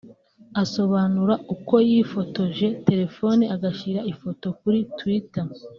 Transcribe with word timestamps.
Asobanura 0.63 1.33
uko 1.53 1.75
yifotoje 1.89 2.67
telefone 2.87 3.43
agashyira 3.55 3.99
ifoto 4.11 4.47
kuri 4.59 4.79
twitter 4.97 5.45